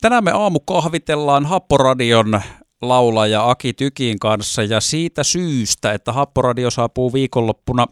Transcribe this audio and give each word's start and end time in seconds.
Tänään 0.00 0.24
me 0.24 0.30
aamukahvitellaan 0.30 1.46
Happoradion 1.46 2.40
laulaja 2.82 3.50
Aki 3.50 3.72
Tykin 3.72 4.18
kanssa 4.18 4.62
ja 4.62 4.80
siitä 4.80 5.24
syystä, 5.24 5.92
että 5.92 6.12
Happoradio 6.12 6.70
saapuu 6.70 7.12
viikonloppuna 7.12 7.86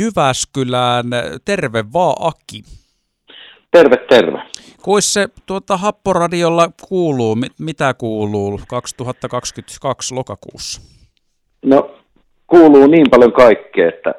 Jyväskylään. 0.00 1.06
Terve 1.44 1.84
vaan 1.92 2.16
Aki. 2.20 2.62
Terve, 3.70 3.96
terve. 3.96 4.42
Kuis 4.82 5.14
se 5.14 5.28
tuota, 5.46 5.76
Happoradiolla 5.76 6.70
kuuluu? 6.88 7.36
Mitä 7.58 7.94
kuuluu 7.94 8.60
2022 8.68 10.14
lokakuussa? 10.14 10.80
No, 11.64 11.90
kuuluu 12.46 12.86
niin 12.86 13.06
paljon 13.10 13.32
kaikkea, 13.32 13.88
että 13.88 14.14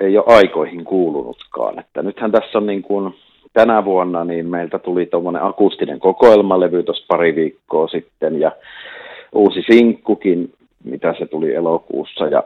ei 0.00 0.18
ole 0.18 0.36
aikoihin 0.36 0.84
kuulunutkaan. 0.84 1.78
Että 1.78 2.02
nythän 2.02 2.32
tässä 2.32 2.58
on 2.58 2.66
niin 2.66 2.82
kuin 2.82 3.14
tänä 3.56 3.84
vuonna, 3.84 4.24
niin 4.24 4.46
meiltä 4.46 4.78
tuli 4.78 5.06
tuommoinen 5.06 5.42
akustinen 5.42 5.98
kokoelmalevy 5.98 6.82
tuossa 6.82 7.04
pari 7.08 7.34
viikkoa 7.34 7.88
sitten 7.88 8.40
ja 8.40 8.52
uusi 9.32 9.62
sinkkukin, 9.70 10.52
mitä 10.84 11.14
se 11.18 11.26
tuli 11.26 11.54
elokuussa 11.54 12.26
ja 12.26 12.42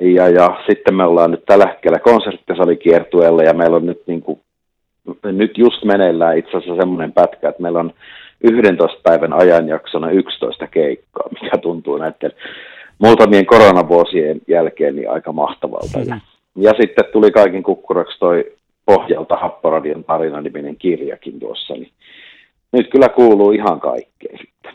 ja, 0.00 0.28
ja 0.28 0.60
sitten 0.66 0.94
me 0.94 1.04
ollaan 1.04 1.30
nyt 1.30 1.44
tällä 1.46 1.66
hetkellä 1.66 1.98
konserttisalikiertueella 1.98 3.42
ja 3.42 3.54
meillä 3.54 3.76
on 3.76 3.86
nyt, 3.86 4.02
niin 4.06 4.22
kuin, 4.22 4.40
nyt 5.24 5.58
just 5.58 5.84
meneillään 5.84 6.38
itse 6.38 6.56
asiassa 6.56 6.76
semmoinen 6.76 7.12
pätkä, 7.12 7.48
että 7.48 7.62
meillä 7.62 7.80
on 7.80 7.92
11 8.44 9.00
päivän 9.02 9.32
ajanjaksona 9.32 10.10
11 10.10 10.66
keikkaa, 10.66 11.28
mikä 11.42 11.58
tuntuu 11.58 11.96
näiden 11.96 12.32
muutamien 12.98 13.46
koronavuosien 13.46 14.40
jälkeen 14.48 14.96
niin 14.96 15.10
aika 15.10 15.32
mahtavalta. 15.32 15.98
Mm. 15.98 16.20
Ja 16.56 16.72
sitten 16.80 17.04
tuli 17.12 17.30
kaiken 17.30 17.62
kukkuraksi 17.62 18.18
toi 18.18 18.57
pohjalta 18.88 19.36
Happoradion 19.36 20.04
tarina-niminen 20.04 20.76
kirjakin 20.76 21.40
tuossa, 21.40 21.74
niin 21.74 21.92
nyt 22.72 22.90
kyllä 22.90 23.08
kuuluu 23.08 23.50
ihan 23.50 23.80
kaikkea 23.80 24.38
sitten. 24.38 24.74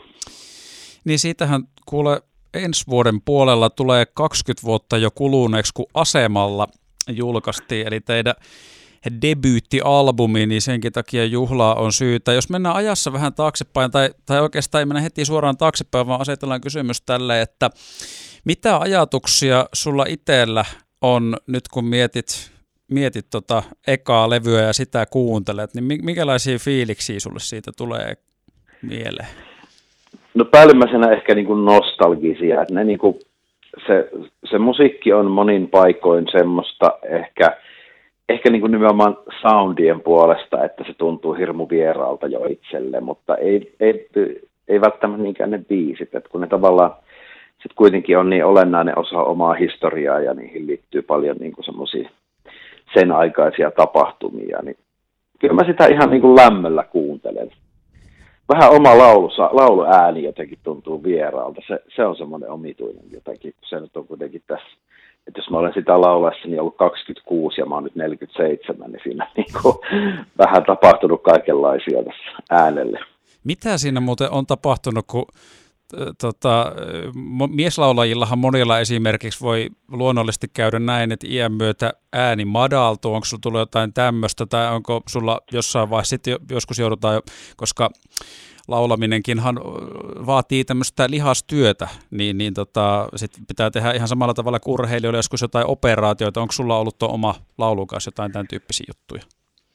Niin 1.04 1.18
siitähän 1.18 1.62
kuule 1.86 2.20
ensi 2.54 2.84
vuoden 2.88 3.20
puolella 3.24 3.70
tulee 3.70 4.06
20 4.14 4.66
vuotta 4.66 4.98
jo 4.98 5.10
kuluneeksi, 5.14 5.72
kun 5.74 5.86
Asemalla 5.94 6.68
julkaistiin, 7.08 7.86
eli 7.86 8.00
teidän 8.00 8.34
debyyttialbumi, 9.22 10.46
niin 10.46 10.62
senkin 10.62 10.92
takia 10.92 11.24
juhlaa 11.24 11.74
on 11.74 11.92
syytä. 11.92 12.32
Jos 12.32 12.50
mennään 12.50 12.76
ajassa 12.76 13.12
vähän 13.12 13.34
taaksepäin, 13.34 13.90
tai, 13.90 14.10
tai 14.26 14.40
oikeastaan 14.40 14.80
ei 14.80 14.86
mennä 14.86 15.00
heti 15.00 15.24
suoraan 15.24 15.56
taaksepäin, 15.56 16.06
vaan 16.06 16.20
asetellaan 16.20 16.60
kysymys 16.60 17.02
tälle, 17.02 17.40
että 17.40 17.70
mitä 18.44 18.78
ajatuksia 18.78 19.66
sulla 19.72 20.04
itsellä 20.08 20.64
on 21.00 21.36
nyt, 21.46 21.68
kun 21.68 21.84
mietit, 21.84 22.53
mietit 22.90 23.26
tota 23.30 23.62
ekaa 23.86 24.30
levyä 24.30 24.62
ja 24.62 24.72
sitä 24.72 25.06
kuuntelet, 25.06 25.70
niin 25.74 26.04
minkälaisia 26.04 26.58
fiiliksiä 26.58 27.20
sulle 27.20 27.40
siitä 27.40 27.70
tulee 27.76 28.14
mieleen? 28.82 29.28
No 30.34 30.44
päällimmäisenä 30.44 31.12
ehkä 31.12 31.34
niin 31.34 31.46
kuin 31.46 31.64
nostalgisia, 31.64 32.62
että 32.62 32.74
ne 32.74 32.84
niin 32.84 32.98
kuin, 32.98 33.18
se, 33.86 34.10
se 34.50 34.58
musiikki 34.58 35.12
on 35.12 35.30
monin 35.30 35.68
paikoin 35.68 36.26
semmoista 36.32 36.98
ehkä, 37.02 37.56
ehkä 38.28 38.50
niin 38.50 38.60
kuin 38.60 38.72
nimenomaan 38.72 39.16
soundien 39.40 40.00
puolesta, 40.00 40.64
että 40.64 40.84
se 40.86 40.94
tuntuu 40.94 41.34
hirmu 41.34 41.68
vieraalta 41.70 42.26
jo 42.26 42.44
itselle, 42.44 43.00
mutta 43.00 43.36
ei, 43.36 43.74
ei, 43.80 44.08
ei 44.68 44.80
välttämättä 44.80 45.22
niinkään 45.22 45.50
ne 45.50 45.58
biisit, 45.68 46.14
että 46.14 46.28
kun 46.28 46.40
ne 46.40 46.46
tavallaan 46.46 46.90
sitten 47.52 47.76
kuitenkin 47.76 48.18
on 48.18 48.30
niin 48.30 48.44
olennainen 48.44 48.98
osa 48.98 49.22
omaa 49.22 49.54
historiaa 49.54 50.20
ja 50.20 50.34
niihin 50.34 50.66
liittyy 50.66 51.02
paljon 51.02 51.36
niin 51.36 51.52
semmoisia 51.64 52.10
sen 52.94 53.12
aikaisia 53.12 53.70
tapahtumia, 53.70 54.58
niin 54.62 54.76
kyllä 55.38 55.54
mä 55.54 55.64
sitä 55.66 55.86
ihan 55.86 56.10
niin 56.10 56.20
kuin 56.20 56.36
lämmöllä 56.36 56.82
kuuntelen 56.82 57.50
vähän 58.48 58.70
oma 58.70 58.98
laulu, 58.98 59.30
lauluääni 59.52 60.22
jotenkin 60.22 60.58
tuntuu 60.62 61.02
vieraalta. 61.02 61.60
Se, 61.68 61.80
se 61.96 62.04
on 62.04 62.16
semmoinen 62.16 62.50
omituinen 62.50 63.04
jotenkin, 63.10 63.54
se 63.68 63.80
nyt 63.80 63.96
on 63.96 64.06
kuitenkin 64.06 64.42
tässä. 64.46 64.66
Että 65.26 65.40
jos 65.40 65.50
mä 65.50 65.58
olen 65.58 65.74
sitä 65.74 66.00
laulassa 66.00 66.48
niin 66.48 66.60
ollut 66.60 66.76
26 66.76 67.60
ja 67.60 67.66
mä 67.66 67.74
oon 67.74 67.84
nyt 67.84 67.94
47, 67.94 68.92
niin 68.92 69.00
siinä 69.02 69.30
niin 69.36 69.46
kuin, 69.62 69.74
vähän 70.38 70.64
tapahtunut 70.64 71.22
kaikenlaisia 71.22 72.04
tässä 72.04 72.42
äänelle. 72.50 73.00
Mitä 73.44 73.78
siinä 73.78 74.00
muuten 74.00 74.30
on 74.30 74.46
tapahtunut, 74.46 75.04
kun 75.06 75.26
tota, 76.20 76.72
mieslaulajillahan 77.48 78.38
monilla 78.38 78.80
esimerkiksi 78.80 79.40
voi 79.40 79.68
luonnollisesti 79.92 80.46
käydä 80.54 80.78
näin, 80.78 81.12
että 81.12 81.26
iän 81.30 81.52
myötä 81.52 81.92
ääni 82.12 82.44
madaltuu, 82.44 83.14
onko 83.14 83.24
sulla 83.24 83.40
tullut 83.40 83.60
jotain 83.60 83.92
tämmöistä, 83.92 84.46
tai 84.46 84.74
onko 84.74 85.02
sulla 85.08 85.40
jossain 85.52 85.90
vaiheessa 85.90 86.10
sitten 86.10 86.36
joskus 86.50 86.78
joudutaan, 86.78 87.22
koska 87.56 87.90
laulaminenkinhan 88.68 89.60
vaatii 90.26 90.64
tämmöistä 90.64 91.06
lihastyötä, 91.10 91.88
niin, 92.10 92.38
niin 92.38 92.54
tota, 92.54 93.08
sit 93.16 93.30
pitää 93.48 93.70
tehdä 93.70 93.92
ihan 93.92 94.08
samalla 94.08 94.34
tavalla 94.34 94.60
kuin 94.60 94.74
urheilijoille 94.74 95.18
joskus 95.18 95.42
jotain 95.42 95.66
operaatioita. 95.66 96.40
Onko 96.40 96.52
sulla 96.52 96.78
ollut 96.78 96.98
tuo 96.98 97.08
oma 97.08 97.34
laulukas 97.58 98.06
jotain 98.06 98.32
tämän 98.32 98.48
tyyppisiä 98.48 98.84
juttuja? 98.88 99.22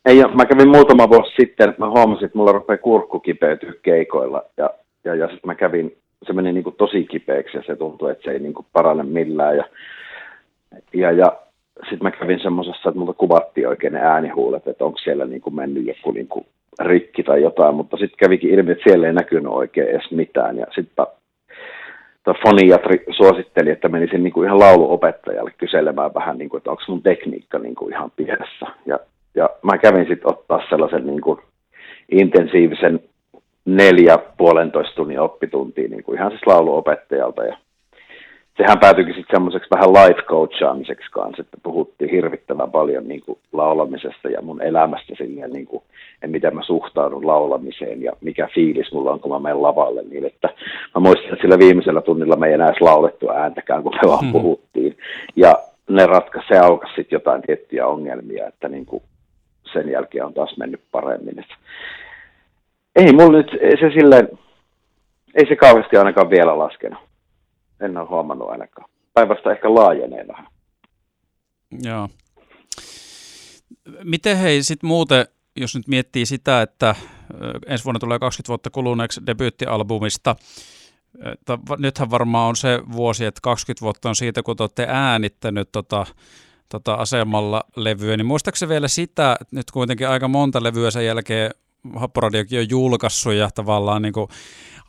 Ei, 0.05 0.23
mä 0.35 0.45
kävin 0.45 0.69
muutama 0.69 1.09
vuosi 1.09 1.31
sitten, 1.39 1.75
mä 1.77 1.89
huomasin, 1.89 2.25
että 2.25 2.37
mulla 2.37 2.51
rupeaa 2.51 2.77
kurkku 2.77 3.21
keikoilla 3.83 4.41
ja, 4.57 4.69
ja, 5.03 5.15
ja 5.15 5.27
sitten 5.27 5.47
mä 5.47 5.55
kävin 5.55 5.97
se 6.27 6.33
meni 6.33 6.53
niin 6.53 6.63
kuin 6.63 6.75
tosi 6.75 7.03
kipeäksi 7.03 7.57
ja 7.57 7.63
se 7.67 7.75
tuntui, 7.75 8.11
että 8.11 8.23
se 8.23 8.31
ei 8.31 8.39
niin 8.39 8.53
kuin 8.53 8.67
parane 8.73 9.03
millään. 9.03 9.57
Ja, 9.57 9.63
ja, 10.93 11.11
ja 11.11 11.39
sitten 11.79 12.03
mä 12.03 12.11
kävin 12.11 12.39
semmoisessa, 12.39 12.89
että 12.89 12.99
multa 12.99 13.13
kuvattiin 13.13 13.67
oikein 13.67 13.93
ne 13.93 13.99
äänihuulet, 13.99 14.67
että 14.67 14.85
onko 14.85 14.97
siellä 14.97 15.25
niin 15.25 15.41
kuin 15.41 15.55
mennyt 15.55 15.87
joku 15.87 16.11
niin 16.11 16.27
kuin 16.27 16.45
rikki 16.79 17.23
tai 17.23 17.41
jotain, 17.41 17.75
mutta 17.75 17.97
sitten 17.97 18.17
kävikin 18.17 18.49
ilmi, 18.49 18.71
että 18.71 18.83
siellä 18.83 19.07
ei 19.07 19.13
näkynyt 19.13 19.51
oikein 19.51 19.89
edes 19.89 20.11
mitään. 20.11 20.57
Ja 20.57 20.65
sitten 20.75 21.05
foniatri 22.47 23.05
suositteli, 23.11 23.69
että 23.69 23.89
menisin 23.89 24.23
niin 24.23 24.33
kuin 24.33 24.45
ihan 24.45 24.59
lauluopettajalle 24.59 25.51
kyselemään 25.57 26.13
vähän, 26.13 26.37
niin 26.37 26.49
kuin, 26.49 26.57
että 26.57 26.71
onko 26.71 26.83
mun 26.87 27.03
tekniikka 27.03 27.59
niin 27.59 27.75
kuin 27.75 27.93
ihan 27.93 28.11
pienessä. 28.15 28.65
Ja, 28.85 28.99
ja 29.35 29.49
mä 29.63 29.77
kävin 29.77 30.07
sitten 30.07 30.29
ottaa 30.29 30.61
sellaisen 30.69 31.07
niin 31.07 31.21
kuin 31.21 31.39
intensiivisen 32.11 32.99
neljä 33.75 34.17
puolentoista 34.37 34.95
tunnin 34.95 35.19
oppituntia 35.19 35.89
niin 35.89 36.03
kuin 36.03 36.17
ihan 36.17 36.31
siis 36.31 36.47
lauluopettajalta 36.47 37.43
ja 37.43 37.57
sehän 38.59 38.79
päätyikin 38.79 39.13
sitten 39.13 39.35
semmoiseksi 39.35 39.69
vähän 39.75 39.93
life 39.93 40.21
coachaamiseksi 40.21 41.11
kanssa, 41.11 41.41
että 41.41 41.57
puhuttiin 41.63 42.11
hirvittävän 42.11 42.71
paljon 42.71 43.07
niin 43.07 43.21
kuin 43.25 43.39
laulamisesta 43.53 44.29
ja 44.29 44.41
mun 44.41 44.61
elämästä 44.61 45.13
silleen, 45.17 45.51
niin 45.51 45.65
kuin, 45.65 45.83
ja 46.21 46.27
miten 46.27 46.55
mä 46.55 46.63
suhtaudun 46.63 47.27
laulamiseen 47.27 48.03
ja 48.03 48.11
mikä 48.21 48.49
fiilis 48.55 48.91
mulla 48.93 49.11
on, 49.11 49.19
kun 49.19 49.31
mä 49.31 49.39
menen 49.39 49.61
lavalle. 49.61 50.03
Niin 50.03 50.25
että 50.25 50.49
mä 50.95 50.99
muistan, 51.01 51.33
että 51.33 51.41
sillä 51.41 51.59
viimeisellä 51.59 52.01
tunnilla 52.01 52.35
me 52.35 52.47
ei 52.47 52.53
enää 52.53 52.67
edes 52.67 52.81
laulettu 52.81 53.29
ääntäkään, 53.29 53.83
kun 53.83 53.95
me 54.01 54.09
vaan 54.09 54.19
hmm. 54.19 54.31
puhuttiin. 54.31 54.97
Ja 55.35 55.53
ne 55.89 56.05
ratkaisi, 56.05 56.47
se 56.47 56.59
aukasi 56.59 56.93
sitten 56.95 57.15
jotain 57.15 57.41
tiettyjä 57.41 57.87
ongelmia, 57.87 58.47
että 58.47 58.69
niin 58.69 58.85
kuin 58.85 59.03
sen 59.73 59.89
jälkeen 59.89 60.25
on 60.25 60.33
taas 60.33 60.57
mennyt 60.57 60.81
paremmin. 60.91 61.39
Että 61.39 61.55
ei 62.95 63.13
mulla 63.13 63.37
nyt 63.37 63.47
se 63.79 63.91
silleen, 63.93 64.29
ei 65.35 65.47
se 65.47 65.55
kauheasti 65.55 65.97
ainakaan 65.97 66.29
vielä 66.29 66.57
laskenut. 66.57 66.99
En 67.81 67.97
ole 67.97 68.07
huomannut 68.07 68.49
ainakaan. 68.49 68.89
Päivästä 69.13 69.51
ehkä 69.51 69.75
laajenee 69.75 70.27
vähän. 70.27 70.47
Joo. 71.83 72.09
Miten 74.03 74.37
hei 74.37 74.63
sitten 74.63 74.87
muuten, 74.87 75.25
jos 75.55 75.75
nyt 75.75 75.87
miettii 75.87 76.25
sitä, 76.25 76.61
että 76.61 76.95
ensi 77.67 77.83
vuonna 77.83 77.99
tulee 77.99 78.19
20 78.19 78.47
vuotta 78.47 78.69
kuluneeksi 78.69 79.21
debyyttialbumista, 79.25 80.35
nythän 81.77 82.11
varmaan 82.11 82.49
on 82.49 82.55
se 82.55 82.79
vuosi, 82.91 83.25
että 83.25 83.39
20 83.43 83.81
vuotta 83.81 84.09
on 84.09 84.15
siitä, 84.15 84.43
kun 84.43 84.57
te 84.57 84.63
olette 84.63 84.85
äänittänyt 84.89 85.69
tota, 85.71 86.05
tota 86.69 86.93
asemalla 86.93 87.63
levyä, 87.75 88.17
niin 88.17 88.25
muistaakseni 88.25 88.69
vielä 88.69 88.87
sitä, 88.87 89.37
että 89.41 89.55
nyt 89.55 89.71
kuitenkin 89.71 90.09
aika 90.09 90.27
monta 90.27 90.63
levyä 90.63 90.91
sen 90.91 91.05
jälkeen 91.05 91.51
Happoradiokin 91.95 92.59
on 92.59 92.69
julkaissut 92.69 93.33
ja 93.33 93.49
tavallaan 93.55 94.01
niin 94.01 94.13
kuin 94.13 94.27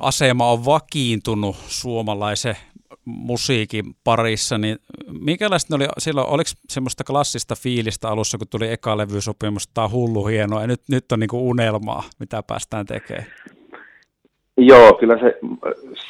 asema 0.00 0.50
on 0.52 0.64
vakiintunut 0.64 1.56
suomalaisen 1.56 2.56
musiikin 3.04 3.84
parissa, 4.04 4.58
niin 4.58 4.76
minkälaista 5.20 5.76
oli 5.76 5.84
silloin, 5.98 6.28
oliko 6.28 6.50
semmoista 6.68 7.04
klassista 7.04 7.54
fiilistä 7.54 8.08
alussa, 8.08 8.38
kun 8.38 8.46
tuli 8.48 8.72
eka 8.72 8.96
levysopimus, 8.96 9.68
tämä 9.68 9.84
on 9.84 9.92
hullu 9.92 10.26
hienoa, 10.26 10.60
ja 10.60 10.66
nyt, 10.66 10.80
nyt 10.90 11.12
on 11.12 11.20
niin 11.20 11.28
kuin 11.28 11.42
unelmaa, 11.42 12.02
mitä 12.20 12.42
päästään 12.46 12.86
tekemään? 12.86 13.26
Joo, 14.56 14.92
kyllä 14.92 15.18
se, 15.18 15.38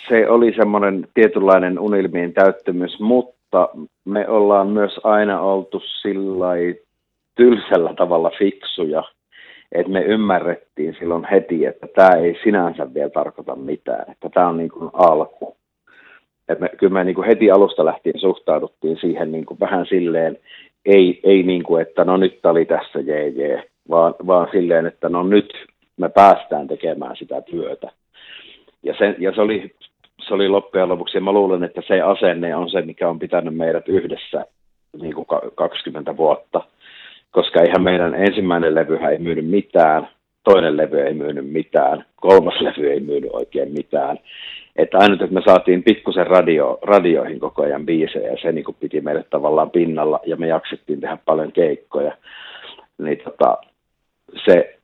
se 0.08 0.28
oli 0.28 0.54
semmoinen 0.56 1.08
tietynlainen 1.14 1.78
unelmien 1.78 2.32
täyttymys, 2.32 3.00
mutta 3.00 3.68
me 4.04 4.28
ollaan 4.28 4.68
myös 4.68 5.00
aina 5.04 5.40
oltu 5.40 5.82
sillä 6.02 6.46
tylsällä 7.34 7.94
tavalla 7.94 8.30
fiksuja, 8.38 9.02
että 9.72 9.92
me 9.92 10.00
ymmärrettiin 10.00 10.96
silloin 10.98 11.24
heti, 11.24 11.66
että 11.66 11.86
tämä 11.94 12.16
ei 12.16 12.38
sinänsä 12.42 12.94
vielä 12.94 13.10
tarkoita 13.10 13.56
mitään, 13.56 14.10
että 14.12 14.28
tämä 14.28 14.48
on 14.48 14.56
niin 14.56 14.70
kuin 14.70 14.90
alku. 14.92 15.56
Et 16.48 16.60
me, 16.60 16.68
kyllä 16.68 16.92
me 16.92 17.04
niin 17.04 17.14
kuin 17.14 17.26
heti 17.26 17.50
alusta 17.50 17.84
lähtien 17.84 18.20
suhtauduttiin 18.20 18.96
siihen 19.00 19.32
niin 19.32 19.46
kuin 19.46 19.60
vähän 19.60 19.86
silleen, 19.86 20.38
ei, 20.86 21.20
ei 21.24 21.42
niin 21.42 21.62
kuin, 21.62 21.82
että 21.82 22.04
no 22.04 22.16
nyt 22.16 22.46
oli 22.46 22.64
tässä 22.64 23.00
jee, 23.00 23.28
jee 23.28 23.64
vaan, 23.90 24.14
vaan 24.26 24.48
silleen, 24.52 24.86
että 24.86 25.08
no 25.08 25.22
nyt 25.22 25.52
me 25.96 26.08
päästään 26.08 26.68
tekemään 26.68 27.16
sitä 27.16 27.42
työtä. 27.42 27.90
Ja, 28.82 28.94
sen, 28.98 29.16
ja 29.18 29.32
se, 29.34 29.40
oli, 29.40 29.74
se 30.28 30.34
oli 30.34 30.48
loppujen 30.48 30.88
lopuksi, 30.88 31.16
ja 31.16 31.20
mä 31.20 31.32
luulen, 31.32 31.64
että 31.64 31.82
se 31.86 32.00
asenne 32.00 32.56
on 32.56 32.70
se, 32.70 32.82
mikä 32.82 33.08
on 33.08 33.18
pitänyt 33.18 33.56
meidät 33.56 33.88
yhdessä 33.88 34.46
niin 35.00 35.14
kuin 35.14 35.26
20 35.54 36.16
vuotta, 36.16 36.59
koska 37.30 37.62
ihan 37.62 37.82
meidän 37.82 38.14
ensimmäinen 38.14 38.74
levyhän 38.74 39.12
ei 39.12 39.18
myynyt 39.18 39.46
mitään, 39.46 40.08
toinen 40.44 40.76
levy 40.76 41.00
ei 41.00 41.14
myynyt 41.14 41.50
mitään, 41.52 42.04
kolmas 42.16 42.60
levy 42.60 42.90
ei 42.90 43.00
myynyt 43.00 43.30
oikein 43.32 43.72
mitään. 43.72 44.18
Että 44.76 44.98
ainut, 44.98 45.22
että 45.22 45.34
me 45.34 45.42
saatiin 45.44 45.82
pikkusen 45.82 46.26
radio, 46.26 46.78
radioihin 46.82 47.40
koko 47.40 47.62
ajan 47.62 47.86
biisejä, 47.86 48.30
ja 48.30 48.36
se 48.42 48.52
niin 48.52 48.64
piti 48.80 49.00
meille 49.00 49.24
tavallaan 49.30 49.70
pinnalla, 49.70 50.20
ja 50.26 50.36
me 50.36 50.46
jaksettiin 50.46 51.00
tehdä 51.00 51.18
paljon 51.24 51.52
keikkoja. 51.52 52.16
Niin 52.98 53.18
tota, 53.24 53.58
se, 54.44 54.78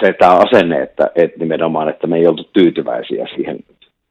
se 0.00 0.12
tämä 0.12 0.38
asenne, 0.38 0.82
että, 0.82 1.10
että 1.14 1.38
nimenomaan, 1.38 1.88
että 1.88 2.06
me 2.06 2.16
ei 2.16 2.26
oltu 2.26 2.44
tyytyväisiä 2.52 3.26
siihen 3.34 3.58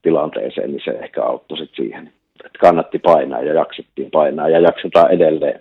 tilanteeseen, 0.01 0.71
niin 0.71 0.81
se 0.85 0.91
ehkä 0.91 1.23
auttoi 1.23 1.57
sit 1.57 1.71
siihen, 1.75 2.11
että 2.45 2.59
kannatti 2.59 2.99
painaa 2.99 3.41
ja 3.41 3.53
jaksettiin 3.53 4.11
painaa 4.11 4.49
ja 4.49 4.59
jaksetaan 4.59 5.11
edelleen. 5.11 5.59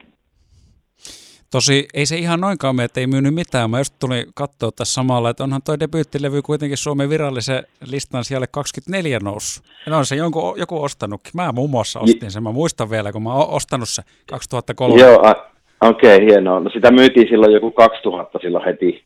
Tosi 1.56 1.88
ei 1.94 2.06
se 2.06 2.17
ihan 2.17 2.41
noinkaan 2.41 2.76
mene, 2.76 2.85
että 2.85 3.00
ei 3.00 3.06
myynyt 3.06 3.35
mitään. 3.35 3.70
Mä 3.70 3.79
just 3.79 3.94
tulin 4.00 4.25
katsoa 4.35 4.70
tässä 4.73 4.94
samalla, 4.94 5.31
että 5.31 5.44
onhan 5.44 5.62
toi 5.62 5.81
debyyttilevy 5.81 6.43
kuitenkin 6.43 6.76
Suomen 6.76 7.11
virallisen 7.11 7.62
listan 7.91 8.25
siellä 8.25 8.47
24 8.47 9.19
noussut. 9.23 9.64
Ja 9.87 9.97
on 9.97 10.06
se 10.06 10.17
jonkun, 10.17 10.55
joku 10.58 10.82
ostanutkin. 10.82 11.32
Mä 11.35 11.53
muun 11.53 11.70
muassa 11.70 12.00
ostin 12.00 12.31
sen. 12.31 12.43
Mä 12.43 12.53
muistan 12.53 12.91
vielä, 12.91 13.12
kun 13.12 13.23
mä 13.23 13.35
oon 13.35 13.50
ostanut 13.50 13.88
se 13.88 14.03
2003. 14.31 15.00
Joo, 15.00 15.35
okei, 15.81 16.17
okay, 16.17 16.26
hienoa. 16.26 16.61
No 16.61 16.70
sitä 16.70 16.91
myytiin 16.91 17.29
silloin 17.29 17.53
joku 17.53 17.70
2000 17.70 18.38
silloin 18.43 18.64
heti 18.64 19.05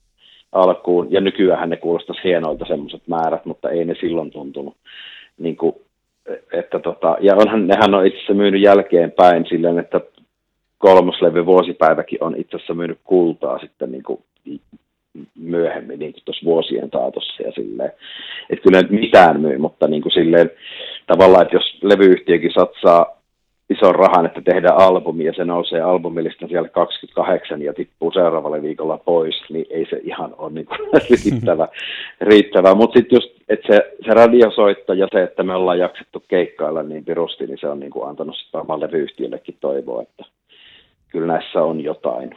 alkuun. 0.52 1.12
Ja 1.12 1.20
nykyään 1.20 1.70
ne 1.70 1.76
kuulostaisi 1.76 2.25
hienoilta 2.25 2.64
semmoiset 2.69 3.02
määrät, 3.06 3.44
mutta 3.44 3.70
ei 3.70 3.85
ne 3.85 3.94
silloin 4.00 4.31
tuntunut. 4.31 4.76
Niin 5.38 5.56
kuin, 5.56 5.75
että 6.52 6.79
tota, 6.79 7.17
ja 7.20 7.37
onhan, 7.37 7.67
nehän 7.67 7.94
on 7.94 8.06
itse 8.06 8.17
asiassa 8.17 8.35
myynyt 8.35 8.62
jälkeenpäin 8.62 9.47
silleen, 9.49 9.79
että 9.79 10.00
kolmoslevy 10.80 11.46
vuosipäiväkin 11.46 12.24
on 12.24 12.34
itse 12.36 12.56
asiassa 12.56 12.74
myynyt 12.74 12.98
kultaa 13.04 13.58
sitten 13.58 13.92
niin 13.92 14.02
kuin 14.02 14.22
myöhemmin 15.34 15.98
niin 15.98 16.12
kuin 16.12 16.24
tuossa 16.24 16.44
vuosien 16.44 16.88
saatossa 16.92 17.42
ja 17.42 17.52
silleen. 17.52 17.92
Että 18.50 18.62
kyllä 18.62 18.82
nyt 18.82 18.90
mitään 18.90 19.40
myy, 19.40 19.58
mutta 19.58 19.88
niin 19.88 20.02
kuin 20.02 20.12
silleen 20.12 20.50
tavallaan, 21.06 21.42
että 21.42 21.56
jos 21.56 21.78
levyyhtiökin 21.82 22.52
satsaa 22.52 23.20
ison 23.70 23.94
rahan, 23.94 24.26
että 24.26 24.40
tehdään 24.40 24.78
albumi 24.78 25.24
ja 25.24 25.32
se 25.32 25.44
nousee 25.44 25.80
albumilistan 25.80 26.48
siellä 26.48 26.68
28 26.68 27.62
ja 27.62 27.72
tippuu 27.72 28.12
seuraavalle 28.12 28.62
viikolla 28.62 28.98
pois, 28.98 29.34
niin 29.50 29.66
ei 29.70 29.86
se 29.90 30.00
ihan 30.02 30.34
ole 30.38 30.52
niin 30.52 30.66
riittävä. 31.10 31.68
riittävä. 32.20 32.74
Mutta 32.74 32.98
sitten 32.98 33.16
just, 33.16 33.30
että 33.48 33.66
se, 33.66 33.96
se 34.06 34.10
radiosoitto 34.10 34.92
ja 34.92 35.08
se, 35.12 35.22
että 35.22 35.42
me 35.42 35.54
ollaan 35.54 35.78
jaksettu 35.78 36.22
keikkailla 36.28 36.82
niin 36.82 37.04
pirusti, 37.04 37.46
niin 37.46 37.58
se 37.60 37.68
on 37.68 37.80
niin 37.80 37.90
kuin 37.90 38.08
antanut 38.08 38.36
sitä 38.36 38.60
omalle 38.60 38.86
levyyhtiöllekin 38.86 39.56
toivoa, 39.60 40.02
että 40.02 40.24
kyllä 41.10 41.32
näissä 41.32 41.62
on 41.62 41.80
jotain. 41.80 42.30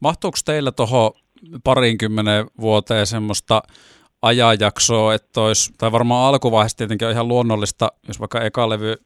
Mahtuuko 0.00 0.38
teillä 0.44 0.72
tuohon 0.72 1.10
parinkymmenen 1.64 2.46
vuoteen 2.60 3.06
semmoista 3.06 3.62
ajanjaksoa, 4.22 5.14
että 5.14 5.40
olisi, 5.40 5.72
tai 5.78 5.92
varmaan 5.92 6.28
alkuvaiheessa 6.28 6.78
tietenkin 6.78 7.08
on 7.08 7.12
ihan 7.12 7.28
luonnollista, 7.28 7.92
jos 8.08 8.20
vaikka 8.20 8.40
eka 8.40 8.68
levy 8.68 8.96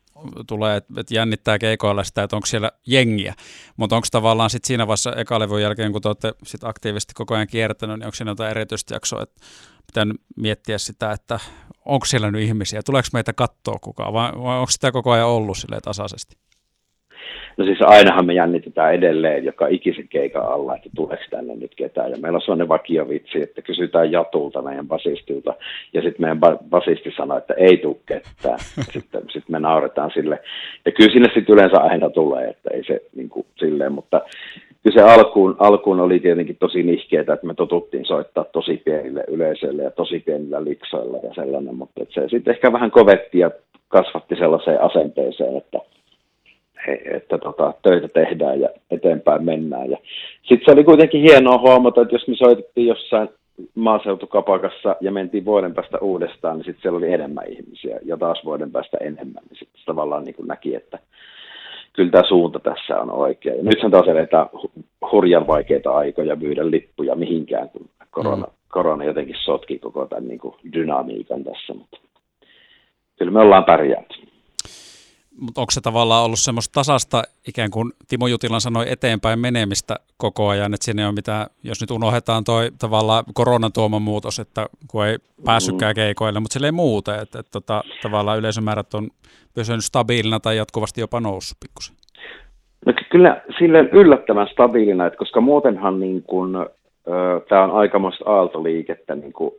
tulee, 0.47 0.77
että 0.77 1.15
jännittää 1.15 1.59
keikoilla 1.59 2.05
sitä, 2.05 2.23
että 2.23 2.37
onko 2.37 2.47
siellä 2.47 2.71
jengiä. 2.87 3.35
Mutta 3.77 3.97
onko 3.97 4.09
tavallaan 4.11 4.51
sitten 4.51 4.67
siinä 4.67 4.87
vaiheessa 4.87 5.13
eka 5.17 5.39
levyn 5.39 5.63
jälkeen, 5.63 5.93
kun 5.93 6.03
te 6.03 6.09
olette 6.09 6.33
sit 6.45 6.65
aktiivisesti 6.65 7.15
koko 7.15 7.35
ajan 7.35 7.47
kiertänyt, 7.47 7.99
niin 7.99 8.07
onko 8.07 8.15
siinä 8.15 8.31
jotain 8.31 8.51
erityistä 8.51 8.95
jaksoa, 8.95 9.23
että 9.23 9.41
pitää 9.87 10.07
miettiä 10.37 10.79
sitä, 10.79 11.13
että 11.13 11.41
onko 11.85 12.07
siellä 12.07 12.31
nyt 12.31 12.43
ihmisiä, 12.43 12.83
tuleeko 12.83 13.09
meitä 13.13 13.33
katsoa 13.33 13.79
kukaan, 13.81 14.13
vai, 14.13 14.33
onko 14.35 14.71
sitä 14.71 14.93
koko 14.93 15.11
ajan 15.11 15.29
ollut 15.29 15.57
tasaisesti? 15.83 16.37
No 17.57 17.65
siis 17.65 17.79
ainahan 17.83 18.27
me 18.27 18.35
jännitetään 18.35 18.95
edelleen 18.95 19.45
joka 19.45 19.67
ikisen 19.67 20.09
keikan 20.09 20.45
alla, 20.45 20.77
että 20.77 20.89
tuleeko 20.97 21.23
tänne 21.31 21.55
nyt 21.55 21.75
ketään. 21.75 22.11
Ja 22.11 22.17
meillä 22.17 22.37
on 22.37 22.43
sellainen 22.43 22.69
vakiovitsi, 22.69 23.43
että 23.43 23.63
kysytään 23.63 24.13
Jatulta 24.13 24.63
meidän 24.63 24.89
basistilta. 24.89 25.55
Ja 25.93 26.03
sitten 26.03 26.21
meidän 26.21 26.41
basisti 26.71 27.13
sanoo, 27.17 27.39
että 27.39 27.55
ei 27.55 27.77
tule 27.77 27.97
ketään. 28.07 28.59
Sitten 28.93 29.23
sit 29.33 29.49
me 29.49 29.59
nauretaan 29.59 30.11
sille. 30.15 30.41
Ja 30.85 30.93
kyllä 30.93 31.13
sinne 31.13 31.29
sitten 31.35 31.55
yleensä 31.55 31.81
aina 31.81 32.11
tulee, 32.11 32.49
että 32.49 32.71
ei 32.75 32.85
se 32.85 33.01
niin 33.17 33.29
kuin, 33.29 33.47
silleen. 33.57 33.93
Mutta 33.93 34.21
kyllä 34.83 34.95
se 34.95 35.13
alkuun, 35.13 35.57
alkuun 35.59 36.01
oli 36.01 36.21
tietenkin 36.21 36.57
tosi 36.61 36.83
nihkeetä, 36.83 37.33
että 37.33 37.47
me 37.47 37.55
totuttiin 37.55 38.05
soittaa 38.05 38.45
tosi 38.45 38.83
pienille 38.85 39.25
yleisöille 39.29 39.83
ja 39.83 39.91
tosi 39.91 40.21
pienillä 40.21 40.65
liksoilla 40.65 41.19
ja 41.23 41.35
sellainen. 41.35 41.75
Mutta 41.75 42.01
se 42.09 42.29
sitten 42.29 42.55
ehkä 42.55 42.73
vähän 42.73 42.91
kovetti 42.91 43.39
ja 43.39 43.51
kasvatti 43.89 44.37
sellaiseen 44.37 44.83
asenteeseen, 44.83 45.57
että– 45.57 45.79
että 46.89 47.39
tota, 47.39 47.75
töitä 47.83 48.09
tehdään 48.09 48.61
ja 48.61 48.69
eteenpäin 48.91 49.45
mennään. 49.45 49.91
Ja 49.91 49.99
sitten 50.43 50.65
se 50.65 50.73
oli 50.73 50.85
kuitenkin 50.85 51.21
hienoa 51.21 51.59
huomata, 51.59 52.03
että 52.03 52.15
jos 52.15 52.29
me 52.29 52.35
soitettiin 52.37 52.87
jossain 52.87 53.29
maaseutukapakassa 53.75 54.97
ja 55.01 55.13
mentiin 55.13 55.45
vuoden 55.45 55.75
päästä 55.75 55.99
uudestaan, 55.99 56.57
niin 56.57 56.65
sitten 56.65 56.83
siellä 56.83 56.97
oli 56.97 57.13
enemmän 57.13 57.49
ihmisiä 57.49 57.99
ja 58.05 58.17
taas 58.17 58.45
vuoden 58.45 58.73
päästä 58.73 58.97
enemmän. 59.01 59.43
Niin 59.49 59.59
sitten 59.59 59.83
tavallaan 59.87 60.25
niin 60.25 60.35
näki, 60.47 60.75
että 60.75 60.99
kyllä 61.93 62.11
tämä 62.11 62.29
suunta 62.29 62.61
tässä 62.61 63.01
on 63.01 63.11
oikea. 63.11 63.55
Ja 63.55 63.63
nythän 63.63 63.91
taas 63.91 64.09
eletään 64.09 64.47
hurjan 65.13 65.47
vaikeita 65.47 65.91
aikoja 65.91 66.37
myydä 66.37 66.71
lippuja 66.71 67.15
mihinkään, 67.15 67.69
kun 67.69 67.89
korona, 68.11 68.47
mm. 68.47 68.53
korona 68.69 69.05
jotenkin 69.05 69.37
sotki 69.39 69.79
koko 69.79 70.07
tämän 70.07 70.29
niin 70.29 70.39
kuin 70.39 70.55
dynamiikan 70.73 71.45
tässä. 71.45 71.75
Mutta 71.75 71.99
kyllä 73.19 73.33
me 73.33 73.41
ollaan 73.41 73.65
pärjäänyt 73.65 74.32
mutta 75.41 75.61
onko 75.61 75.71
se 75.71 75.81
tavallaan 75.81 76.25
ollut 76.25 76.39
semmoista 76.39 76.73
tasasta 76.73 77.23
ikään 77.49 77.71
kuin 77.71 77.93
Timo 78.09 78.27
Jutilan 78.27 78.61
sanoi 78.61 78.93
eteenpäin 78.93 79.39
menemistä 79.39 79.97
koko 80.17 80.49
ajan, 80.49 80.75
että 80.75 80.85
sinne 80.85 81.07
on 81.07 81.15
mitä, 81.15 81.47
jos 81.63 81.81
nyt 81.81 81.91
unohdetaan 81.91 82.45
toi 82.45 82.71
tavallaan 82.79 83.25
koronan 83.35 83.73
tuoma 83.73 83.99
muutos, 83.99 84.39
että 84.39 84.67
kun 84.89 85.07
ei 85.07 85.17
päässytkään 85.45 85.95
keikoille, 85.95 86.41
mutta 86.41 86.53
sille 86.53 86.67
ei 86.67 86.73
muuten, 86.73 87.15
että, 87.15 87.39
että 87.39 87.51
tota, 87.53 87.83
tavallaan 88.03 88.39
yleisömäärät 88.39 88.95
on 88.95 89.11
pysynyt 89.55 89.85
stabiilina 89.85 90.41
tai 90.41 90.57
jatkuvasti 90.57 91.01
jopa 91.01 91.21
noussut 91.21 91.59
pikkusen. 91.61 91.97
No 92.87 92.93
kyllä 93.11 93.43
silleen 93.59 93.89
yllättävän 93.93 94.49
stabiilina, 94.53 95.07
että 95.07 95.19
koska 95.19 95.41
muutenhan 95.41 96.01
niin 96.01 96.23
kuin, 96.23 96.53
tämä 97.49 97.65
on 97.65 97.71
aikamoista 97.71 98.25
aaltoliikettä 98.27 99.15
niin 99.15 99.33
kuin 99.33 99.55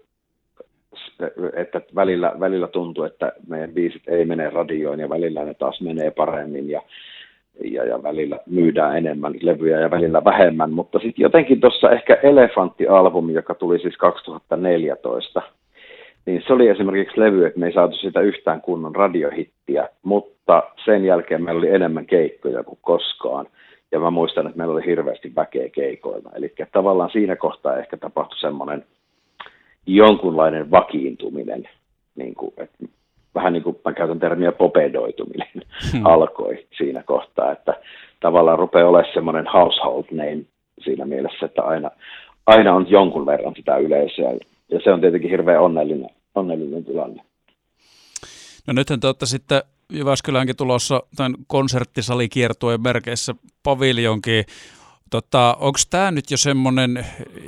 että 1.54 1.81
välillä, 1.96 2.34
välillä 2.40 2.68
tuntuu, 2.68 3.04
että 3.04 3.31
meidän 3.47 3.71
biisit 3.71 4.02
ei 4.07 4.26
mene 4.26 4.50
radioon 4.50 5.00
ja 5.00 5.09
välillä 5.09 5.44
ne 5.44 5.54
taas 5.54 5.81
menee 5.81 6.12
paremmin 6.12 6.69
ja, 6.69 6.81
ja, 7.64 7.83
ja 7.86 8.04
välillä 8.04 8.40
myydään 8.45 8.97
enemmän 8.97 9.33
levyjä 9.42 9.80
ja 9.80 9.92
välillä 9.92 10.24
vähemmän, 10.24 10.71
mutta 10.71 11.00
sitten 11.00 11.24
jotenkin 11.24 11.62
tuossa 11.62 11.92
ehkä 11.92 12.18
Elefantti-albumi, 12.24 13.33
joka 13.33 13.56
tuli 13.56 13.80
siis 13.80 13.97
2014, 13.97 15.42
niin 16.26 16.44
se 16.47 16.54
oli 16.54 16.68
esimerkiksi 16.68 17.19
levy, 17.19 17.45
että 17.45 17.59
me 17.59 17.66
ei 17.66 17.74
saatu 17.74 17.95
sitä 17.95 18.21
yhtään 18.21 18.62
kunnon 18.62 18.95
radiohittiä, 18.95 19.90
mutta 20.04 20.64
sen 20.86 21.06
jälkeen 21.06 21.44
meillä 21.44 21.59
oli 21.59 21.69
enemmän 21.69 22.06
keikkoja 22.06 22.64
kuin 22.64 22.80
koskaan. 22.81 23.45
Ja 23.92 24.00
mä 24.00 24.09
muistan, 24.09 24.45
että 24.45 24.57
meillä 24.57 24.74
oli 24.74 24.86
hirveästi 24.86 25.31
väkeä 25.36 25.69
keikoilla. 25.69 26.30
Eli 26.36 26.54
tavallaan 26.71 27.09
siinä 27.09 27.36
kohtaa 27.36 27.78
ehkä 27.78 27.97
tapahtui 27.97 28.38
semmoinen 28.38 28.86
jonkunlainen 29.85 30.71
vakiintuminen, 30.71 31.69
niin 32.16 32.35
kuin, 32.35 32.54
että 32.57 32.85
vähän 33.35 33.54
niin 33.54 33.63
kuin 33.63 33.75
mä 33.85 33.94
käytän 33.94 34.19
termiä 34.19 34.52
popedoituminen, 34.52 35.47
hmm. 35.92 36.06
alkoi 36.06 36.68
siinä 36.78 37.04
kohtaa, 37.04 37.52
että 37.52 37.73
tavallaan 38.19 38.59
rupeaa 38.59 38.90
olemaan 38.90 39.13
semmoinen 39.13 39.47
household 39.54 40.06
name 40.11 40.44
siinä 40.83 41.06
mielessä, 41.06 41.45
että 41.45 41.61
aina, 41.61 41.92
aina 42.45 42.73
on 42.73 42.90
jonkun 42.90 43.25
verran 43.25 43.54
sitä 43.56 43.78
yleisöä, 43.78 44.33
ja 44.69 44.80
se 44.83 44.94
on 44.94 45.02
tietenkin 45.02 45.30
hirveän 45.30 45.61
onnellinen, 45.61 46.09
onnellinen 46.35 46.85
tilanne. 46.85 47.23
No 48.68 48.73
nythän 48.73 48.99
te 48.99 49.07
olette 49.07 49.25
sitten 49.25 49.61
Jyväskyläänkin 49.94 50.57
tulossa 50.57 51.04
tämän 51.16 51.33
konserttisalikiertueen 51.47 52.81
merkeissä 52.81 53.35
paviljonkin. 53.63 54.44
Tota, 55.14 55.58
onko 55.60 55.80
tämä 55.90 56.12
nyt 56.12 56.32
jo 56.32 56.38
semmoinen 56.38 57.06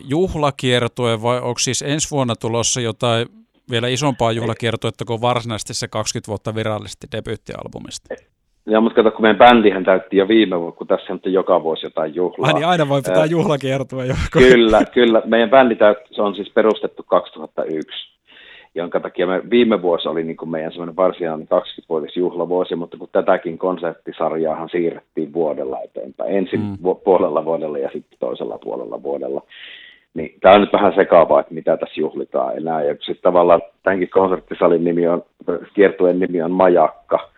juhlakiertue 0.09 1.21
vai 1.21 1.37
onko 1.37 1.59
siis 1.59 1.81
ensi 1.81 2.11
vuonna 2.11 2.35
tulossa 2.35 2.81
jotain 2.81 3.27
vielä 3.71 3.87
isompaa 3.87 4.31
juhlakiertuetta 4.31 5.05
kuin 5.05 5.21
varsinaisesti 5.21 5.73
se 5.73 5.87
20 5.87 6.27
vuotta 6.27 6.55
virallisesti 6.55 7.07
debyyttialbumista? 7.11 8.15
Ja 8.65 8.81
mutta 8.81 8.95
kato, 8.95 9.11
kun 9.11 9.21
meidän 9.21 9.37
bändihän 9.37 9.83
täytti 9.83 10.17
jo 10.17 10.27
viime 10.27 10.59
vuonna, 10.59 10.77
kun 10.77 10.87
tässä 10.87 11.13
on 11.13 11.19
joka 11.25 11.63
vuosi 11.63 11.85
jotain 11.85 12.15
juhlaa. 12.15 12.47
Ai 12.47 12.53
niin 12.53 12.67
aina 12.67 12.89
voi 12.89 13.01
pitää 13.01 13.25
juhlakiertue 13.25 14.05
jo. 14.05 14.15
Kyllä, 14.31 14.85
kyllä. 14.99 15.21
Meidän 15.25 15.49
bändi 15.49 15.75
täytti, 15.75 16.13
se 16.15 16.21
on 16.21 16.35
siis 16.35 16.51
perustettu 16.53 17.03
2001 17.03 18.14
jonka 18.75 18.99
takia 18.99 19.27
me, 19.27 19.41
viime 19.49 19.81
vuosi 19.81 20.07
oli 20.07 20.23
niin 20.23 20.37
kuin 20.37 20.49
meidän 20.49 20.71
semmoinen 20.71 20.95
varsinainen 20.95 21.47
20-vuotis 21.47 22.17
juhlavuosi, 22.17 22.75
mutta 22.75 22.97
kun 22.97 23.09
tätäkin 23.11 23.57
konserttisarjaahan 23.57 24.69
siirrettiin 24.69 25.33
vuodella 25.33 25.81
eteenpäin, 25.81 26.35
ensin 26.35 26.59
mm. 26.59 26.77
puolella 27.03 27.45
vuodella 27.45 27.77
ja 27.77 27.89
sitten 27.93 28.19
toisella 28.19 28.57
puolella 28.57 29.03
vuodella, 29.03 29.41
Niin 30.13 30.35
tämä 30.41 30.55
on 30.55 30.61
nyt 30.61 30.73
vähän 30.73 30.95
sekaavaa, 30.95 31.39
että 31.39 31.53
mitä 31.53 31.77
tässä 31.77 32.01
juhlitaan 32.01 32.57
enää. 32.57 32.83
Ja 32.83 32.93
sitten 32.93 33.23
tavallaan 33.23 33.61
tämänkin 33.83 34.09
konserttisalin 34.09 34.83
nimi 34.83 35.07
on, 35.07 35.23
kiertueen 35.73 36.19
nimi 36.19 36.41
on 36.41 36.51
Majakka, 36.51 37.29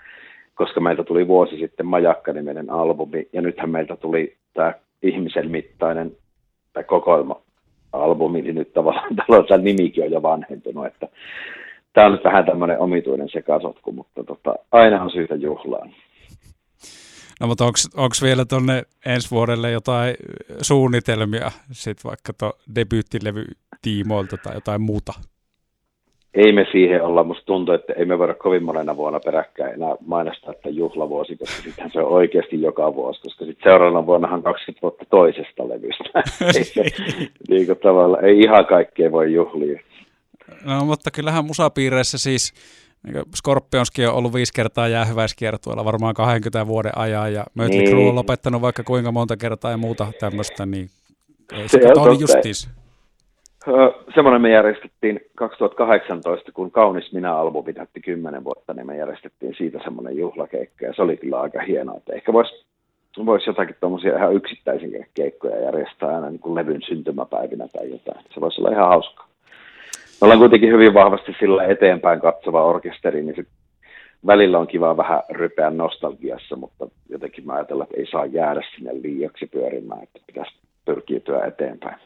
koska 0.56 0.82
meiltä 0.82 1.04
tuli 1.04 1.28
vuosi 1.28 1.58
sitten 1.58 1.86
Majakka-niminen 1.86 2.70
albumi, 2.70 3.28
ja 3.34 3.42
nythän 3.42 3.70
meiltä 3.70 3.96
tuli 3.96 4.36
tämä 4.54 4.74
ihmisen 5.04 5.52
mittainen 5.52 6.12
tai 6.74 6.84
kokoelma 6.84 7.42
albumi, 8.04 8.42
niin 8.42 8.56
nyt 8.56 8.74
tavallaan 8.74 9.16
tämä 9.48 9.62
nimikin 9.62 10.04
on 10.04 10.12
jo 10.12 10.22
vanhentunut, 10.22 10.86
että 10.86 11.08
tämä 11.94 12.08
on 12.08 12.14
nyt 12.14 12.24
vähän 12.24 12.46
tämmöinen 12.46 12.80
omituinen 12.80 13.30
sekasotku, 13.30 13.92
mutta 13.92 14.24
tota, 14.24 14.56
aina 14.72 15.04
on 15.04 15.12
syytä 15.12 15.36
juhlaan. 15.36 15.90
No 17.40 17.48
mutta 17.48 17.66
onko 17.96 18.16
vielä 18.22 18.46
tuonne 18.46 18.84
ensi 19.06 19.32
vuodelle 19.32 19.72
jotain 19.72 20.16
suunnitelmia, 20.62 21.52
sit 21.72 22.04
vaikka 22.04 22.34
tuon 22.34 22.54
debyyttilevy 22.76 23.46
tiimoilta 23.82 24.38
tai 24.38 24.54
jotain 24.56 24.82
muuta? 24.82 25.14
Ei 26.38 26.52
me 26.52 26.66
siihen 26.72 27.04
olla. 27.04 27.24
Musta 27.24 27.46
tuntuu, 27.46 27.76
että 27.76 27.94
ei 27.94 28.06
me 28.06 28.20
voida 28.20 28.34
kovin 28.34 28.64
monena 28.64 28.98
vuonna 28.98 29.20
peräkkäin 29.20 29.74
enää 29.74 29.96
mainostaa, 30.06 30.52
että 30.52 30.70
juhlavuosi, 30.70 31.36
koska 31.36 31.64
sittenhän 31.64 31.92
se 31.92 32.00
on 32.00 32.12
oikeasti 32.12 32.62
joka 32.62 32.96
vuosi, 32.96 33.22
koska 33.22 33.46
sitten 33.46 33.72
seuraavana 33.72 34.06
vuonnahan 34.06 34.44
20 34.44 34.82
vuotta 34.82 35.06
toisesta 35.10 35.70
levystä. 35.70 36.24
ei, 36.58 36.64
se, 36.64 36.84
niin 37.50 37.66
kuin 37.66 37.80
tavalla, 37.80 38.20
ei 38.20 38.40
ihan 38.40 38.66
kaikkea 38.66 39.12
voi 39.12 39.34
juhlia. 39.34 39.80
No 40.66 40.86
mutta 40.86 41.12
kyllähän 41.12 41.46
musapiireissä 41.46 42.18
siis 42.18 42.54
niin 43.04 43.24
Scorpionskin 43.36 44.08
on 44.08 44.14
ollut 44.14 44.34
viisi 44.34 44.54
kertaa 44.54 44.88
jäähyväiskiertueella 44.88 45.86
varmaan 45.86 46.14
20 46.14 46.68
vuoden 46.68 46.98
ajan 46.98 47.34
ja 47.34 47.44
Mötley 47.54 47.80
niin. 47.80 47.90
Crue 47.90 48.10
on 48.10 48.16
lopettanut 48.16 48.62
vaikka 48.62 48.84
kuinka 48.84 49.12
monta 49.12 49.38
kertaa 49.38 49.72
ja 49.72 49.78
muuta 49.78 50.08
tämmöistä, 50.20 50.66
niin 50.66 50.90
ei 51.54 51.70
se, 51.70 51.80
se 51.80 51.94
on 51.96 52.20
justiis. 52.20 52.70
Semmoinen 54.16 54.42
me 54.42 54.50
järjestettiin 54.52 55.20
2018, 55.36 56.52
kun 56.52 56.72
Kaunis 56.72 57.14
minä-albumi 57.14 57.74
täytti 57.74 58.02
10 58.02 58.44
vuotta, 58.44 58.74
niin 58.74 58.88
me 58.88 58.98
järjestettiin 58.98 59.56
siitä 59.58 59.80
semmoinen 59.84 60.18
juhlakeikka 60.18 60.86
ja 60.86 60.94
se 60.94 61.02
oli 61.02 61.18
kyllä 61.18 61.42
aika 61.42 61.62
hienoa. 61.62 61.98
Että 61.98 62.14
ehkä 62.14 62.34
voisi 62.34 62.66
vois 63.26 63.48
jotakin 63.48 63.76
tuommoisia 63.80 64.18
ihan 64.18 64.34
yksittäisiä 64.34 65.06
keikkoja 65.14 65.60
järjestää 65.60 66.16
aina 66.16 66.30
niin 66.30 66.40
kuin 66.40 66.56
levyn 66.56 66.82
syntymäpäivinä 66.82 67.68
tai 67.68 67.90
jotain. 67.92 68.26
Se 68.34 68.42
voisi 68.42 68.62
olla 68.62 68.72
ihan 68.72 68.88
hauskaa 68.88 69.28
me 70.22 70.26
ollaan 70.26 70.40
kuitenkin 70.40 70.72
hyvin 70.72 70.94
vahvasti 70.94 71.36
sillä 71.40 71.66
eteenpäin 71.66 72.22
katsova 72.22 72.64
orkesteri, 72.64 73.24
niin 73.24 73.36
sit 73.36 73.48
välillä 74.28 74.60
on 74.60 74.68
kiva 74.68 74.98
vähän 74.98 75.22
rypeä 75.30 75.70
nostalgiassa, 75.70 76.56
mutta 76.56 76.88
jotenkin 77.10 77.46
mä 77.46 77.54
ajatellaan, 77.54 77.88
että 77.90 78.00
ei 78.00 78.12
saa 78.12 78.26
jäädä 78.26 78.62
sinne 78.76 78.92
liiaksi 79.02 79.46
pyörimään, 79.46 80.04
että 80.04 80.20
pitäisi 80.28 80.52
pyrkiä 80.86 81.20
eteenpäin. 81.48 81.98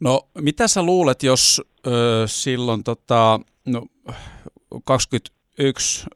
No 0.00 0.28
mitä 0.38 0.68
sä 0.68 0.82
luulet, 0.82 1.22
jos 1.22 1.62
ö, 1.86 2.24
silloin 2.26 2.84
tota, 2.84 3.40
no, 3.66 3.86
21 4.84 6.06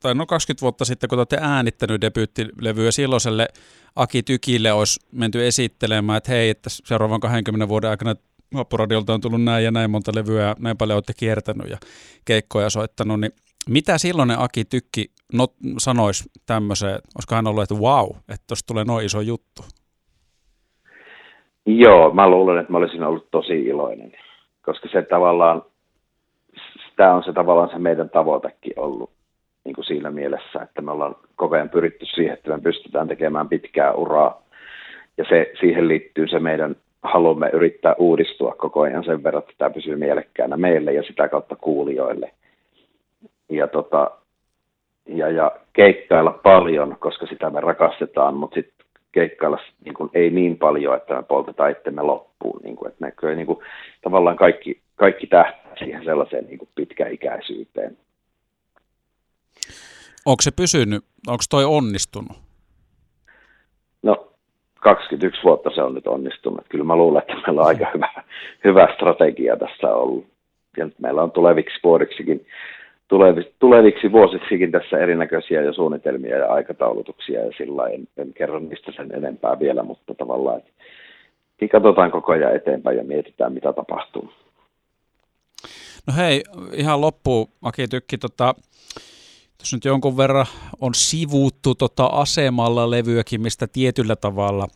tai 0.00 0.14
no 0.14 0.26
20 0.26 0.62
vuotta 0.62 0.84
sitten, 0.84 1.08
kun 1.08 1.18
olette 1.18 1.38
äänittänyt 1.40 2.00
debyyttilevyä 2.00 2.90
silloiselle 2.90 3.48
Aki 3.96 4.22
Tykille 4.22 4.72
olisi 4.72 5.00
menty 5.12 5.46
esittelemään, 5.46 6.16
että 6.16 6.32
hei, 6.32 6.50
että 6.50 6.70
seuraavan 6.70 7.20
20 7.20 7.68
vuoden 7.68 7.90
aikana 7.90 8.14
Vappuradiolta 8.54 9.14
on 9.14 9.20
tullut 9.20 9.42
näin 9.42 9.64
ja 9.64 9.70
näin 9.70 9.90
monta 9.90 10.12
levyä 10.14 10.42
ja 10.42 10.56
näin 10.58 10.76
paljon 10.76 10.96
olette 10.96 11.12
kiertänyt 11.14 11.70
ja 11.70 11.78
keikkoja 12.24 12.70
soittanut, 12.70 13.20
niin 13.20 13.32
mitä 13.68 13.98
silloinen 13.98 14.38
Aki 14.38 14.64
Tykki 14.64 15.12
not, 15.32 15.54
sanoisi 15.78 16.24
tämmöiseen, 16.46 16.94
olisiko 16.94 17.34
hän 17.34 17.46
ollut, 17.46 17.62
että 17.62 17.74
wow, 17.74 18.10
että 18.28 18.44
tuossa 18.46 18.66
tulee 18.66 18.84
noin 18.84 19.06
iso 19.06 19.20
juttu? 19.20 19.64
Joo, 21.66 22.10
mä 22.14 22.28
luulen, 22.30 22.58
että 22.58 22.72
mä 22.72 22.78
olisin 22.78 23.02
ollut 23.02 23.30
tosi 23.30 23.64
iloinen, 23.64 24.12
koska 24.62 24.88
se 24.88 25.02
tavallaan, 25.02 25.62
tämä 26.96 27.14
on 27.14 27.24
se 27.24 27.32
tavallaan 27.32 27.70
se 27.70 27.78
meidän 27.78 28.10
tavoitekin 28.10 28.72
ollut 28.76 29.10
niin 29.64 29.74
kuin 29.74 29.84
siinä 29.84 30.10
mielessä, 30.10 30.62
että 30.62 30.82
me 30.82 30.90
ollaan 30.90 31.16
koko 31.36 31.54
ajan 31.54 31.70
pyritty 31.70 32.06
siihen, 32.06 32.34
että 32.34 32.50
me 32.50 32.60
pystytään 32.60 33.08
tekemään 33.08 33.48
pitkää 33.48 33.92
uraa, 33.92 34.42
ja 35.16 35.24
se, 35.28 35.52
siihen 35.60 35.88
liittyy 35.88 36.28
se 36.28 36.38
meidän 36.38 36.76
haluamme 37.02 37.50
yrittää 37.52 37.94
uudistua 37.98 38.54
koko 38.58 38.80
ajan 38.80 39.04
sen 39.04 39.22
verran, 39.22 39.42
että 39.42 39.54
tämä 39.58 39.70
pysyy 39.70 39.96
mielekkäänä 39.96 40.56
meille 40.56 40.92
ja 40.92 41.02
sitä 41.02 41.28
kautta 41.28 41.56
kuulijoille. 41.56 42.30
Ja, 43.48 43.66
tota, 43.66 44.10
ja, 45.06 45.30
ja 45.30 45.52
keikkailla 45.72 46.30
paljon, 46.30 46.96
koska 46.98 47.26
sitä 47.26 47.50
me 47.50 47.60
rakastetaan, 47.60 48.34
mutta 48.34 48.54
sitten 48.54 48.75
keikkailla 49.16 49.58
niin 49.84 49.94
kuin, 49.94 50.10
ei 50.14 50.30
niin 50.30 50.58
paljon, 50.58 50.96
että 50.96 51.14
me 51.14 51.22
poltetaan 51.22 51.70
itsemme 51.70 52.02
loppuun. 52.02 52.60
Niin 52.62 52.76
kuin, 52.76 52.88
että 52.88 53.04
näkyy, 53.04 53.36
niin 53.36 53.46
kuin, 53.46 53.58
tavallaan 54.02 54.36
kaikki, 54.36 54.80
kaikki 54.96 55.26
tähtää 55.26 55.74
siihen 55.78 56.04
sellaiseen 56.04 56.46
niin 56.46 56.58
kuin 56.58 56.68
pitkäikäisyyteen. 56.74 57.96
Onko 60.26 60.42
se 60.42 60.50
pysynyt, 60.50 61.04
onko 61.26 61.44
toi 61.50 61.64
onnistunut? 61.64 62.36
No 64.02 64.32
21 64.80 65.42
vuotta 65.44 65.70
se 65.74 65.82
on 65.82 65.94
nyt 65.94 66.06
onnistunut. 66.06 66.66
Kyllä 66.68 66.84
mä 66.84 66.96
luulen, 66.96 67.22
että 67.22 67.34
meillä 67.46 67.60
on 67.60 67.66
aika 67.66 67.86
hyvä, 67.94 68.08
hyvä 68.64 68.88
strategia 68.94 69.56
tässä 69.56 69.94
ollut. 69.94 70.26
Ja 70.76 70.88
meillä 70.98 71.22
on 71.22 71.32
tuleviksi 71.32 71.80
vuodiksikin, 71.84 72.46
tuleviksi, 73.58 74.12
vuosiksikin 74.12 74.72
tässä 74.72 74.98
erinäköisiä 74.98 75.62
jo 75.62 75.72
suunnitelmia 75.72 76.38
ja 76.38 76.52
aikataulutuksia 76.52 77.44
ja 77.44 77.52
sillä 77.58 77.86
en, 77.86 78.08
en 78.16 78.32
kerro 78.32 78.58
niistä 78.58 78.92
sen 78.96 79.14
enempää 79.14 79.58
vielä, 79.58 79.82
mutta 79.82 80.14
tavallaan, 80.14 80.58
että 80.58 80.70
niin 81.60 81.68
katsotaan 81.68 82.10
koko 82.10 82.32
ajan 82.32 82.56
eteenpäin 82.56 82.96
ja 82.96 83.04
mietitään, 83.04 83.52
mitä 83.52 83.72
tapahtuu. 83.72 84.32
No 86.06 86.14
hei, 86.16 86.42
ihan 86.72 87.00
loppuun, 87.00 87.48
Aki 87.62 87.88
Tykki, 87.88 88.18
tota, 88.18 88.54
tässä 89.58 89.76
nyt 89.76 89.84
jonkun 89.84 90.16
verran 90.16 90.46
on 90.80 90.94
sivuuttu 90.94 91.74
tota 91.74 92.06
asemalla 92.06 92.90
levyäkin, 92.90 93.40
mistä 93.40 93.66
tietyllä 93.72 94.16
tavalla 94.16 94.66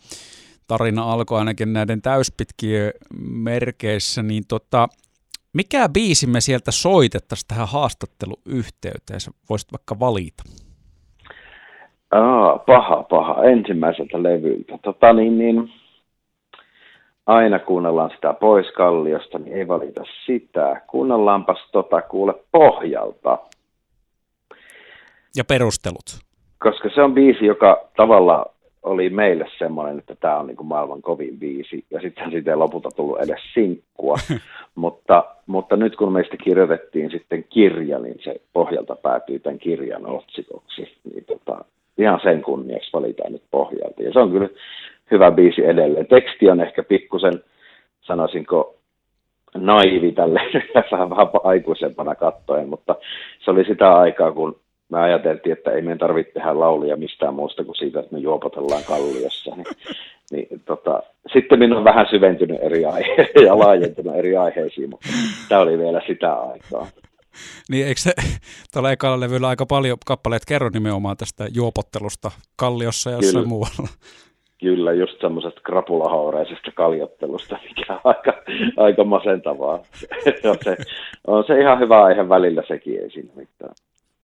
tarina 0.66 1.12
alkoi 1.12 1.38
ainakin 1.38 1.72
näiden 1.72 2.02
täyspitkien 2.02 2.92
merkeissä, 3.20 4.22
niin 4.22 4.42
tota, 4.48 4.88
mikä 5.52 5.88
biisi 5.88 6.26
me 6.26 6.40
sieltä 6.40 6.70
soitettaisiin 6.70 7.48
tähän 7.48 7.68
haastatteluyhteyteen? 7.68 9.20
Sä 9.20 9.30
voisit 9.50 9.72
vaikka 9.72 9.98
valita. 10.00 10.42
Aa, 12.10 12.58
paha, 12.58 13.02
paha. 13.02 13.44
Ensimmäiseltä 13.44 14.22
levyltä. 14.22 14.78
Tota, 14.82 15.12
niin, 15.12 15.38
niin, 15.38 15.72
aina 17.26 17.58
kuunnellaan 17.58 18.10
sitä 18.10 18.32
pois 18.32 18.66
kalliosta, 18.76 19.38
niin 19.38 19.56
ei 19.56 19.68
valita 19.68 20.02
sitä. 20.26 20.80
Kuunnellaanpas 20.86 21.58
tota 21.72 22.02
kuule 22.02 22.34
pohjalta. 22.52 23.38
Ja 25.36 25.44
perustelut? 25.44 26.20
Koska 26.58 26.90
se 26.94 27.02
on 27.02 27.14
biisi, 27.14 27.46
joka 27.46 27.88
tavallaan 27.96 28.46
oli 28.82 29.10
meille 29.10 29.46
semmoinen, 29.58 29.98
että 29.98 30.14
tämä 30.14 30.38
on 30.38 30.46
niin 30.46 30.56
kuin 30.56 30.66
maailman 30.66 31.02
kovin 31.02 31.38
biisi, 31.38 31.84
ja 31.90 32.00
sitten 32.00 32.30
siitä 32.30 32.50
ei 32.50 32.56
lopulta 32.56 32.88
tullut 32.96 33.20
edes 33.20 33.40
sinkkua, 33.54 34.16
mutta, 34.74 35.24
mutta 35.46 35.76
nyt 35.76 35.96
kun 35.96 36.12
meistä 36.12 36.36
kirjoitettiin 36.36 37.10
sitten 37.10 37.44
kirja, 37.44 37.98
niin 37.98 38.18
se 38.24 38.40
pohjalta 38.52 38.96
päätyy 38.96 39.38
tämän 39.38 39.58
kirjan 39.58 40.06
otsikoksi, 40.06 40.96
niin 41.12 41.24
tota, 41.24 41.64
ihan 41.98 42.20
sen 42.22 42.42
kunniaksi 42.42 42.92
valitaan 42.92 43.32
nyt 43.32 43.42
pohjalta, 43.50 44.02
ja 44.02 44.12
se 44.12 44.18
on 44.18 44.30
kyllä 44.30 44.48
hyvä 45.10 45.30
biisi 45.30 45.64
edelleen. 45.66 46.06
Teksti 46.06 46.50
on 46.50 46.60
ehkä 46.60 46.82
pikkusen, 46.82 47.44
sanoisinko, 48.00 48.74
naivi 49.54 50.12
tälle. 50.12 50.40
Vähän 50.92 51.08
aikuisempana 51.44 52.14
kattoen, 52.14 52.68
mutta 52.68 52.94
se 53.44 53.50
oli 53.50 53.64
sitä 53.64 53.94
aikaa, 53.94 54.32
kun 54.32 54.60
me 54.90 55.00
ajateltiin, 55.00 55.52
että 55.52 55.70
ei 55.70 55.82
meidän 55.82 55.98
tarvitse 55.98 56.32
tehdä 56.32 56.60
laulia 56.60 56.96
mistään 56.96 57.34
muusta 57.34 57.64
kuin 57.64 57.76
siitä, 57.76 58.00
että 58.00 58.14
me 58.14 58.18
juopotellaan 58.18 58.84
kalliossa. 58.84 59.56
Niin, 59.56 59.66
niin, 60.30 60.62
tota, 60.64 61.02
sitten 61.32 61.58
minä 61.58 61.78
on 61.78 61.84
vähän 61.84 62.06
syventynyt 62.10 62.58
eri 62.62 62.84
aiheisiin 62.84 63.46
ja 63.46 63.58
laajentunut 63.58 64.16
eri 64.16 64.36
aiheisiin, 64.36 64.90
mutta 64.90 65.08
tämä 65.48 65.60
oli 65.60 65.78
vielä 65.78 66.00
sitä 66.06 66.32
aikaa. 66.32 66.86
Niin 67.70 67.86
eikö 67.86 68.00
se 68.00 68.12
tuolla 68.72 68.92
ekalla 68.92 69.20
levyllä 69.20 69.48
aika 69.48 69.66
paljon 69.66 69.98
kappaleet 70.06 70.42
kerro 70.48 70.70
nimenomaan 70.74 71.16
tästä 71.16 71.46
juopottelusta 71.54 72.30
kalliossa 72.56 73.10
ja 73.10 73.16
jossain 73.16 73.34
Kyllä. 73.34 73.48
muualla? 73.48 73.88
Kyllä, 74.60 74.92
just 74.92 75.20
semmoisesta 75.20 75.60
krapulahaureisesta 75.60 76.70
kaljottelusta, 76.74 77.58
mikä 77.68 77.92
on 77.92 78.00
aika, 78.04 78.32
aika 78.76 79.04
masentavaa. 79.04 79.74
on, 80.50 80.56
se, 80.64 80.76
on 81.26 81.44
se 81.46 81.60
ihan 81.60 81.78
hyvä 81.80 82.02
aihe 82.02 82.28
välillä 82.28 82.62
sekin, 82.68 83.02
ei 83.02 83.10
siinä 83.10 83.32
mitään. 83.36 83.74